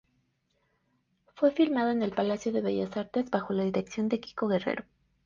Fue 1.35 1.51
filmado 1.51 1.91
en 1.91 2.01
el 2.01 2.09
Palacio 2.11 2.51
de 2.51 2.61
Bellas 2.61 2.97
Artes 2.97 3.29
bajo 3.29 3.53
la 3.53 3.65
dirección 3.65 4.09
de 4.09 4.19
Kiko 4.19 4.47
Guerrero. 4.47 4.83